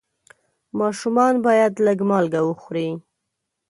ماشومان 0.79 1.33
باید 1.45 1.73
لږ 1.85 1.99
مالګه 2.09 2.41
وخوري. 2.45 2.89